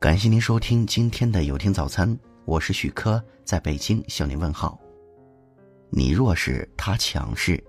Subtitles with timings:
[0.00, 4.78] 感谢您收听今天的有听早餐，我是许科，在北京向您问好。
[5.90, 7.60] 你弱势，他强势。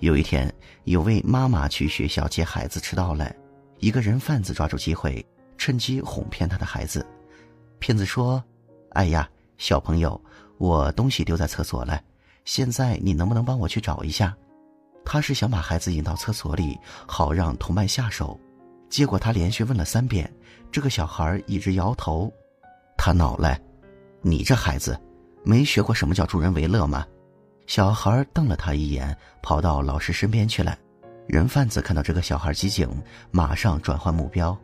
[0.00, 0.52] 有一天，
[0.82, 3.32] 有位妈妈去学校接孩子迟到了，
[3.78, 5.24] 一个人贩子抓住机会，
[5.56, 7.06] 趁机哄骗他的孩子。
[7.78, 8.42] 骗子说
[8.94, 10.20] ：“哎呀，小朋友，
[10.58, 12.02] 我东西丢在厕所了，
[12.44, 14.36] 现在你能不能帮我去找一下？”
[15.06, 16.76] 他是想把孩子引到厕所里，
[17.06, 18.36] 好让同伴下手。
[18.88, 20.32] 结果他连续问了三遍，
[20.70, 22.32] 这个小孩一直摇头。
[22.96, 23.58] 他恼了
[24.22, 24.98] ：“你这孩子，
[25.44, 27.06] 没学过什么叫助人为乐吗？”
[27.66, 30.78] 小孩瞪了他一眼，跑到老师身边去了。
[31.26, 32.88] 人贩子看到这个小孩机警，
[33.32, 34.56] 马上转换目标。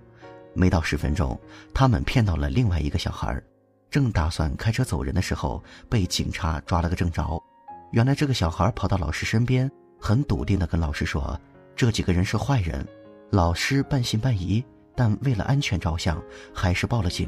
[0.55, 1.39] 没到十分钟，
[1.75, 3.43] 他们骗到了另外一个小孩，
[3.91, 7.43] 正打算开车走人的时候，被警察抓了个正着。
[7.91, 9.69] 原来这个小孩跑到老师身边，
[10.01, 11.39] 很笃定地跟老师说
[11.75, 12.87] ：“这几个人是坏人。”
[13.33, 14.63] 老师半信半疑，
[14.95, 17.27] 但为了安全着想，还是报了警。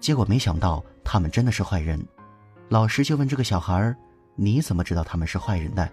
[0.00, 2.04] 结果没想到他们真的是坏人。
[2.68, 3.94] 老师就问这个小孩
[4.34, 5.88] ：“你怎么知道他们是坏人的？”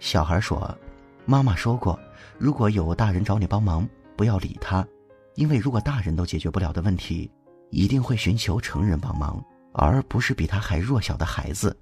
[0.00, 0.76] 小孩说
[1.24, 1.98] ：“妈妈说过，
[2.36, 4.86] 如果有大人找你帮忙，不要理他，
[5.34, 7.30] 因为如果大人都解决不了的问题，
[7.70, 9.42] 一定会寻求成人帮忙，
[9.72, 11.74] 而不是比他还弱小的孩子。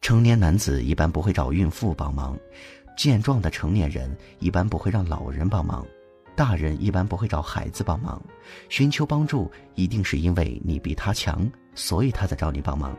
[0.00, 2.38] 成年男子一般不会找孕妇帮忙，
[2.96, 5.86] 健壮的成年人一般不会让老人帮忙。”
[6.34, 8.20] 大人一般不会找孩子帮忙，
[8.68, 12.96] 寻求帮助一定是因为你比他强，所以他在找你帮忙。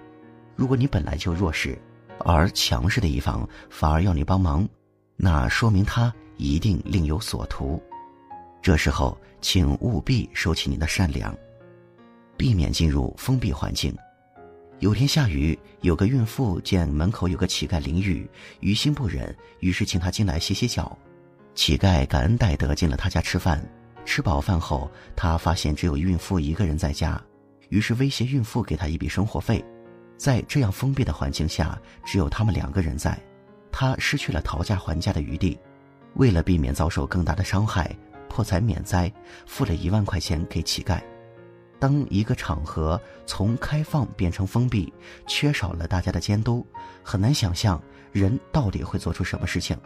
[0.55, 1.77] 如果你本来就弱势，
[2.19, 4.67] 而强势的一方反而要你帮忙，
[5.15, 7.81] 那说明他一定另有所图。
[8.61, 11.35] 这时候，请务必收起你的善良，
[12.37, 13.93] 避免进入封闭环境。
[14.79, 20.97] 有天下雨，有个孕妇见门口有个乞丐淋雨，于心不忍，于是请他进来洗洗脚。
[21.55, 23.63] 乞丐感恩戴德进了他家吃饭，
[24.05, 27.21] 吃饱饭后，他发现只有孕妇一个人在家，
[27.69, 29.63] 于是威胁孕妇给他一笔生活费。
[30.17, 33.19] 在这样封闭的环境下，只有他们两个人在，
[33.71, 35.59] 他失去了讨价还价的余地。
[36.15, 37.95] 为了避免遭受更大的伤害，
[38.29, 39.11] 破财免灾，
[39.45, 41.01] 付了一万块钱给乞丐。
[41.79, 44.91] 当一个场合从开放变成封闭，
[45.27, 46.65] 缺少了大家的监督，
[47.03, 47.81] 很难想象
[48.11, 49.77] 人到底会做出什么事情。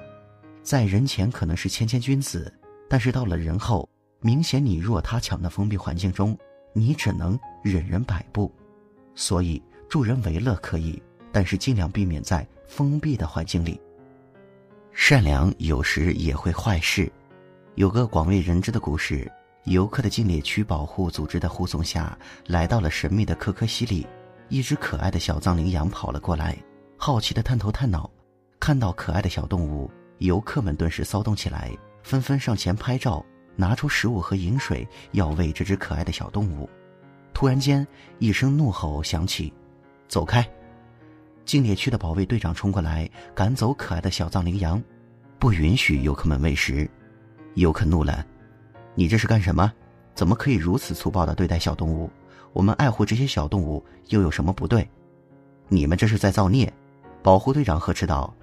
[0.68, 2.54] 在人前可能是谦谦君子，
[2.90, 3.88] 但是到了人后，
[4.20, 6.38] 明显你弱他强的封闭环境中，
[6.74, 8.54] 你只能任人摆布。
[9.16, 11.02] 所以助人为乐可以，
[11.32, 13.80] 但是尽量避免在封闭的环境里。
[14.92, 17.10] 善良有时也会坏事。
[17.76, 19.32] 有个广为人知的故事：
[19.64, 24.06] 游客的禁猎区保护组织的护送下，来到了神秘的可可西里，
[24.50, 26.58] 一只可爱的小藏羚羊跑了过来，
[26.98, 28.12] 好奇的探头探脑，
[28.60, 29.90] 看到可爱的小动物。
[30.20, 31.72] 游客们顿时骚动起来，
[32.04, 33.24] 纷纷上前拍照，
[33.56, 36.70] 拿出食物和饮水要喂这只可爱的小动物。
[37.34, 37.86] 突然间，
[38.18, 39.54] 一声怒吼响起
[40.10, 40.48] ：“走开！”
[41.46, 44.82] 禁猎区的保卫队长冲过来，赶走可爱的小藏羚羊，
[45.38, 46.90] 不允许游客们喂食。
[47.54, 48.26] 游客怒了
[48.96, 49.72] ：“你这是干什么？
[50.16, 52.10] 怎么可以如此粗暴地对待小动物？
[52.54, 54.90] 我们爱护这些小动物又有什么不对？
[55.68, 56.74] 你们这是在造孽！”
[57.22, 58.34] 保护队长呵斥道。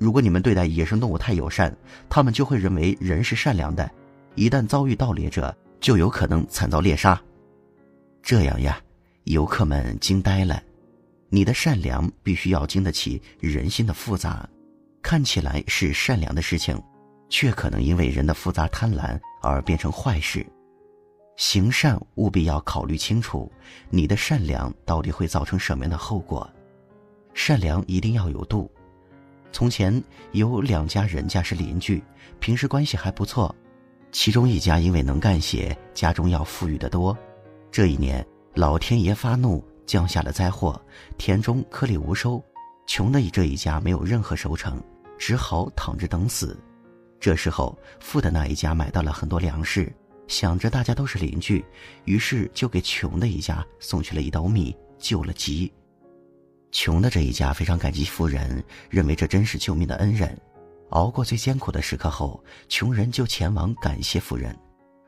[0.00, 1.76] 如果你们对待野生动物太友善，
[2.08, 3.88] 他们就会认为人是善良的，
[4.34, 7.20] 一旦遭遇盗猎者，就有可能惨遭猎杀。
[8.22, 8.80] 这样呀，
[9.24, 10.62] 游客们惊呆了。
[11.28, 14.48] 你的善良必须要经得起人心的复杂，
[15.02, 16.82] 看起来是善良的事情，
[17.28, 20.46] 却可能因为人的复杂贪婪而变成坏事。
[21.36, 23.52] 行善务必要考虑清楚，
[23.90, 26.50] 你的善良到底会造成什么样的后果？
[27.34, 28.70] 善良一定要有度。
[29.52, 30.02] 从前
[30.32, 32.02] 有两家人家是邻居，
[32.38, 33.54] 平时关系还不错。
[34.12, 37.16] 其中一家因为能干些，家中要富裕得多。
[37.70, 40.80] 这一年，老天爷发怒，降下了灾祸，
[41.16, 42.42] 田中颗粒无收，
[42.86, 44.82] 穷的这一家没有任何收成，
[45.16, 46.58] 只好躺着等死。
[47.20, 49.92] 这时候，富的那一家买到了很多粮食，
[50.26, 51.64] 想着大家都是邻居，
[52.04, 55.72] 于是就给穷的一家送去了一刀米，救了急。
[56.72, 60.38] 穷的这一家非常感激富人，认为这真是救命的恩人。
[60.90, 64.56] 熬过最艰苦的时刻后，穷人就前往感谢富人。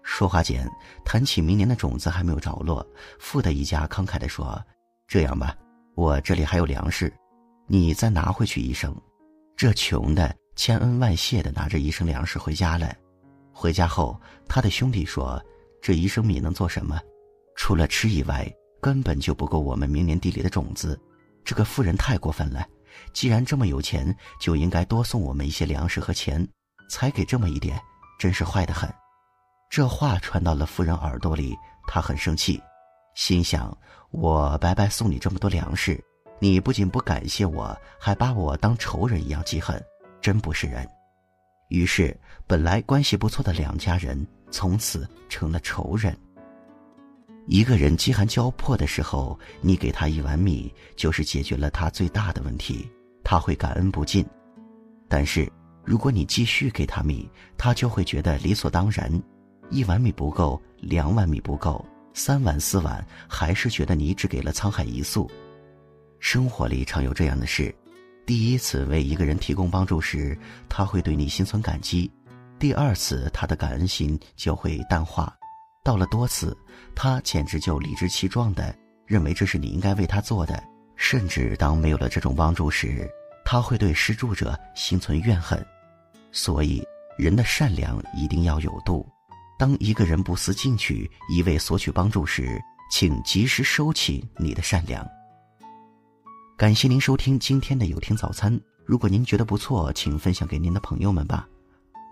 [0.02, 0.68] 说话间，
[1.04, 2.84] 谈起明年的种子还没有着落，
[3.20, 4.60] 富的一家慷慨地说
[5.06, 5.56] ：“这样吧，
[5.94, 7.12] 我这里还有粮食，
[7.68, 8.94] 你再拿回去一升。”
[9.56, 12.92] 这穷的千恩万谢地拿着一升粮食回家了。
[13.52, 15.40] 回家后，他的兄弟说
[15.80, 17.00] ：“这一升米能做什么？
[17.54, 21.00] 除了吃以外，根本就不够我们明年地里的种子。”
[21.44, 22.66] 这个富人太过分了，
[23.12, 26.46] 既然这么有钱，就应该多送我们一些粮食和钱，
[26.88, 27.80] 才给这么一点，
[28.18, 28.92] 真是坏得很。
[29.68, 31.56] 这话传到了富人耳朵里，
[31.88, 32.62] 他很生气，
[33.14, 33.76] 心想：
[34.10, 35.98] 我白白送你这么多粮食，
[36.38, 39.82] 你不仅不感谢我，还把我当仇人一样记恨，
[40.20, 40.88] 真不是人。
[41.68, 42.14] 于是，
[42.46, 46.16] 本来关系不错的两家人从此成了仇人。
[47.46, 52.88] 一个人饥寒交迫的时候，你给他一碗米，就是解决了他最大的问题，
[53.24, 54.24] 他会感恩不尽。
[55.08, 55.50] 但是，
[55.84, 57.28] 如果你继续给他米，
[57.58, 59.10] 他就会觉得理所当然。
[59.70, 61.84] 一碗米不够，两碗米不够，
[62.14, 65.28] 三碗四碗，还是觉得你只给了沧海一粟。
[66.20, 67.74] 生活里常有这样的事：
[68.24, 70.38] 第一次为一个人提供帮助时，
[70.68, 72.08] 他会对你心存感激；
[72.58, 75.34] 第二次，他的感恩心就会淡化。
[75.84, 76.56] 到了多次，
[76.94, 78.75] 他简直就理直气壮的
[79.05, 80.62] 认为这是你应该为他做的，
[80.94, 83.11] 甚至当没有了这种帮助时，
[83.44, 85.64] 他会对施助者心存怨恨。
[86.31, 86.82] 所以，
[87.19, 89.06] 人的善良一定要有度。
[89.58, 95.06] 当一个人不思进取，一味索取帮助时，请及时收起你的善良。
[96.56, 98.58] 感谢您收听今天的有听早餐。
[98.87, 101.46] 如果您觉得不错，请分享给您的朋友们吧。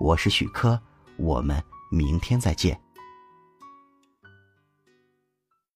[0.00, 0.80] 我是许科，
[1.16, 2.78] 我们明天再见。